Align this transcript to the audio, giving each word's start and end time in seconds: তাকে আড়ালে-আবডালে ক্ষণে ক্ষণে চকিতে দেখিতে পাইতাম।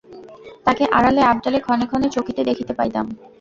তাকে 0.65 0.83
আড়ালে-আবডালে 0.97 1.59
ক্ষণে 1.61 1.85
ক্ষণে 1.87 2.07
চকিতে 2.15 2.41
দেখিতে 2.49 2.73
পাইতাম। 2.75 3.05